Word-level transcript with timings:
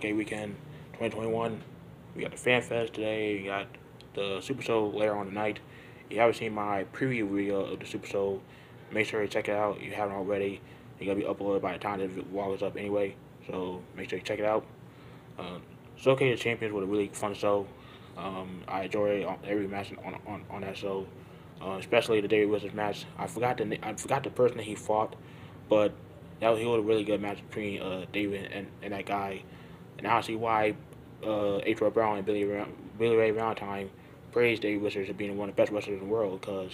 day 0.00 0.08
two 0.08 0.12
of 0.12 0.18
Weekend 0.18 0.54
2021. 0.92 1.62
We 2.14 2.22
got 2.22 2.30
the 2.30 2.36
Fan 2.36 2.60
Fest 2.60 2.92
today. 2.92 3.38
We 3.38 3.46
got 3.46 3.66
the 4.14 4.42
Super 4.42 4.60
Show 4.60 4.88
later 4.88 5.16
on 5.16 5.26
tonight. 5.26 5.58
If 6.06 6.12
you 6.12 6.20
haven't 6.20 6.34
seen 6.34 6.52
my 6.52 6.84
preview 6.92 7.30
video 7.30 7.60
of 7.60 7.80
the 7.80 7.86
Super 7.86 8.06
Show, 8.06 8.42
make 8.92 9.06
sure 9.06 9.22
you 9.22 9.28
check 9.28 9.48
it 9.48 9.56
out. 9.56 9.78
If 9.78 9.84
you 9.84 9.92
haven't 9.92 10.14
already, 10.14 10.60
it's 10.98 11.06
gonna 11.06 11.18
be 11.18 11.26
uploaded 11.26 11.62
by 11.62 11.72
the 11.72 11.78
time 11.78 12.00
the 12.00 12.22
vlog 12.22 12.56
is 12.56 12.62
up 12.62 12.76
anyway. 12.76 13.16
So 13.46 13.80
make 13.96 14.10
sure 14.10 14.18
you 14.18 14.24
check 14.24 14.38
it 14.38 14.44
out. 14.44 14.66
Uh, 15.38 15.58
Showcase 15.96 16.34
of 16.34 16.40
Champions 16.40 16.74
was 16.74 16.84
a 16.84 16.86
really 16.86 17.08
fun 17.08 17.32
show. 17.32 17.66
Um, 18.18 18.64
I 18.68 18.82
enjoyed 18.82 19.26
every 19.46 19.66
match 19.66 19.92
on 20.04 20.16
on, 20.26 20.44
on 20.50 20.60
that 20.60 20.76
show, 20.76 21.06
uh, 21.62 21.76
especially 21.78 22.20
the 22.20 22.28
Davey 22.28 22.44
Richards 22.44 22.74
match. 22.74 23.06
I 23.16 23.26
forgot 23.26 23.56
the 23.56 23.78
I 23.82 23.94
forgot 23.94 24.24
the 24.24 24.30
person 24.30 24.58
that 24.58 24.64
he 24.64 24.74
fought, 24.74 25.16
but 25.70 25.94
that 26.40 26.50
was, 26.50 26.60
he 26.60 26.66
was 26.66 26.80
a 26.80 26.82
really 26.82 27.04
good 27.04 27.22
match 27.22 27.38
between 27.48 27.80
uh, 27.80 28.04
David 28.12 28.52
and, 28.52 28.66
and 28.82 28.92
that 28.92 29.06
guy. 29.06 29.42
And 29.98 30.06
I 30.06 30.20
see 30.20 30.36
why 30.36 30.74
uh, 31.24 31.60
H.R. 31.64 31.90
Brown 31.90 32.18
and 32.18 32.26
Billy 32.26 32.44
Billy 32.98 33.16
Ray 33.16 33.30
Valentine 33.30 33.90
praised 34.32 34.62
Davey 34.62 34.76
Richards 34.78 35.08
as 35.08 35.16
being 35.16 35.36
one 35.36 35.48
of 35.48 35.56
the 35.56 35.62
best 35.62 35.72
wrestlers 35.72 36.00
in 36.00 36.06
the 36.06 36.12
world 36.12 36.40
because 36.40 36.72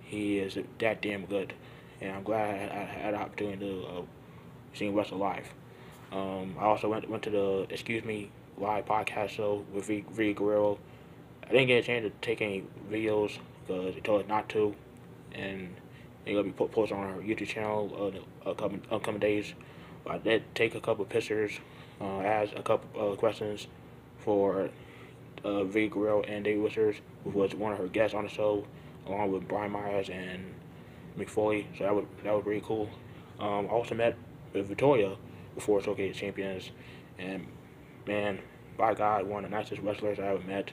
he 0.00 0.38
is 0.38 0.58
that 0.78 1.02
damn 1.02 1.26
good. 1.26 1.52
And 2.00 2.12
I'm 2.12 2.22
glad 2.22 2.70
I, 2.70 2.80
I 2.80 2.84
had 2.84 3.14
the 3.14 3.18
opportunity 3.18 3.58
to 3.58 3.86
uh, 3.86 4.02
see 4.74 4.86
him 4.86 4.94
wrestle 4.94 5.18
live. 5.18 5.46
Um, 6.12 6.56
I 6.58 6.64
also 6.64 6.88
went 6.88 7.08
went 7.08 7.22
to 7.24 7.30
the 7.30 7.66
Excuse 7.70 8.04
Me 8.04 8.30
live 8.58 8.86
podcast 8.86 9.30
show 9.30 9.64
with 9.72 9.86
V, 9.86 10.04
v 10.10 10.34
Guerrero. 10.34 10.78
I 11.44 11.52
didn't 11.52 11.68
get 11.68 11.78
a 11.78 11.86
chance 11.86 12.04
to 12.04 12.12
take 12.20 12.42
any 12.42 12.64
videos 12.90 13.38
because 13.66 13.94
he 13.94 14.00
told 14.00 14.22
us 14.22 14.28
not 14.28 14.48
to, 14.50 14.74
and 15.32 15.74
they're 16.24 16.34
gonna 16.34 16.44
be 16.44 16.52
put, 16.52 16.72
posted 16.72 16.96
on 16.96 17.04
our 17.04 17.18
YouTube 17.18 17.48
channel 17.48 17.90
uh, 17.96 18.10
the 18.10 18.50
upcoming, 18.50 18.82
upcoming 18.90 19.20
days. 19.20 19.54
But 20.04 20.14
I 20.14 20.18
did 20.18 20.54
take 20.54 20.74
a 20.74 20.80
couple 20.80 21.04
pictures, 21.04 21.58
uh, 22.00 22.20
asked 22.20 22.54
a 22.56 22.62
couple 22.62 23.12
of 23.12 23.18
questions 23.18 23.66
for 24.18 24.70
uh, 25.44 25.64
V 25.64 25.88
Guerrero 25.88 26.22
and 26.22 26.44
Davey 26.44 26.60
Richards, 26.60 26.98
who 27.24 27.30
was 27.30 27.54
one 27.54 27.72
of 27.72 27.78
her 27.78 27.88
guests 27.88 28.14
on 28.14 28.24
the 28.24 28.30
show, 28.30 28.64
along 29.06 29.32
with 29.32 29.46
Brian 29.48 29.72
Myers 29.72 30.08
and 30.10 30.54
Mick 31.18 31.28
Foley. 31.28 31.66
So 31.78 31.84
that 31.84 31.94
was 31.94 32.04
that 32.24 32.34
was 32.34 32.44
really 32.44 32.62
cool. 32.64 32.88
Um, 33.38 33.66
I 33.66 33.70
also 33.70 33.94
met 33.94 34.16
with 34.52 34.66
Victoria 34.66 35.16
before 35.54 35.82
Showcase 35.82 36.16
Champions, 36.16 36.70
and 37.18 37.46
man, 38.06 38.38
by 38.76 38.94
God, 38.94 39.26
one 39.26 39.44
of 39.44 39.50
the 39.50 39.56
nicest 39.56 39.82
wrestlers 39.82 40.18
I 40.18 40.28
ever 40.28 40.44
met. 40.44 40.70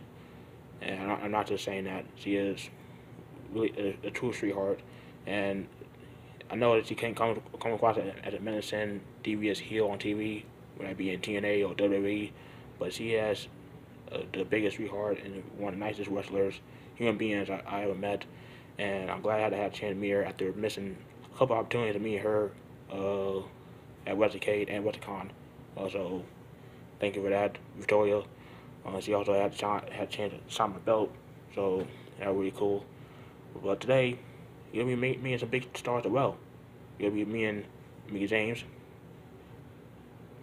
And 0.82 1.12
I'm 1.12 1.32
not 1.32 1.48
just 1.48 1.64
saying 1.64 1.86
that. 1.86 2.06
She 2.16 2.36
is 2.36 2.70
really 3.52 3.98
a, 4.04 4.08
a 4.08 4.12
true 4.12 4.34
sweetheart. 4.34 4.80
And 5.26 5.68
I 6.50 6.56
know 6.56 6.76
that 6.76 6.88
she 6.88 6.96
can't 6.96 7.16
come, 7.16 7.42
come 7.60 7.74
across 7.74 7.98
as 7.98 8.34
a 8.34 8.40
menacing, 8.40 9.02
devious 9.24 9.60
heel 9.60 9.88
on 9.88 10.00
TV, 10.00 10.44
whether 10.78 10.92
it 10.92 10.98
be 10.98 11.12
in 11.12 11.20
TNA 11.22 11.68
or 11.68 11.76
WWE, 11.76 12.32
but 12.80 12.94
she 12.94 13.14
has 13.14 13.48
uh, 14.12 14.20
the 14.34 14.44
biggest 14.44 14.78
sweetheart 14.78 15.20
and 15.24 15.44
one 15.58 15.74
of 15.74 15.80
the 15.80 15.86
nicest 15.86 16.10
wrestlers, 16.10 16.60
human 16.96 17.18
beings 17.18 17.50
I, 17.50 17.62
I 17.68 17.84
ever 17.84 17.96
met. 17.96 18.26
And 18.78 19.10
I'm 19.10 19.22
glad 19.22 19.54
I 19.54 19.58
had 19.58 19.74
to 19.76 19.94
meet 19.96 20.12
her 20.12 20.24
after 20.24 20.52
missing 20.54 20.98
a 21.34 21.38
couple 21.38 21.56
opportunities 21.56 21.96
to 21.96 22.00
meet 22.00 22.22
her 22.22 22.52
uh, 22.92 23.40
at 24.06 24.16
WrestleCade 24.18 24.70
and 24.70 24.86
WrestleCon. 24.86 25.30
Uh, 25.76 25.90
so 25.90 26.24
thank 27.00 27.16
you 27.16 27.24
for 27.24 27.30
that, 27.30 27.58
Victoria. 27.76 28.22
Uh, 28.86 29.00
she 29.00 29.14
also 29.14 29.34
had 29.34 29.54
had 29.92 30.08
a 30.08 30.08
chance 30.08 30.34
to 30.34 30.54
sign 30.54 30.72
my 30.72 30.78
belt, 30.78 31.12
so 31.54 31.86
that 32.20 32.30
was 32.30 32.38
really 32.38 32.52
cool. 32.52 32.86
But 33.64 33.82
today, 33.82 34.18
gonna 34.74 34.86
be 34.86 34.96
me, 34.96 35.18
me 35.18 35.34
and 35.34 35.40
some 35.40 35.50
big 35.50 35.76
stars 35.76 36.06
as 36.06 36.12
well. 36.12 36.38
Gonna 37.00 37.12
be 37.12 37.26
me 37.26 37.46
and 37.46 37.66
Mickie 38.10 38.28
James, 38.28 38.64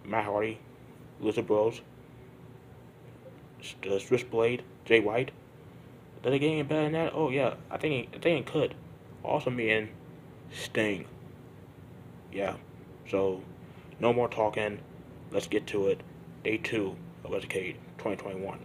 Matt 0.07 0.25
Hardy, 0.25 0.59
Lizard 1.19 1.47
Bros, 1.47 1.81
the 3.81 3.99
Switchblade, 3.99 4.63
Jay 4.85 4.99
White. 4.99 5.31
Does 6.23 6.33
it 6.33 6.39
get 6.39 6.47
any 6.47 6.63
better 6.63 6.83
than 6.83 6.93
that? 6.93 7.13
Oh 7.13 7.29
yeah, 7.29 7.55
I 7.69 7.77
think 7.77 8.09
I 8.15 8.19
think 8.19 8.47
it 8.47 8.51
could. 8.51 8.75
Also 9.23 9.49
and 9.49 9.89
Sting. 10.51 11.05
Yeah, 12.31 12.55
so 13.09 13.41
no 13.99 14.13
more 14.13 14.27
talking. 14.27 14.79
Let's 15.31 15.47
get 15.47 15.67
to 15.67 15.87
it 15.87 16.01
day 16.43 16.57
two 16.57 16.95
of 17.23 17.33
Educate 17.33 17.75
2021. 17.97 18.59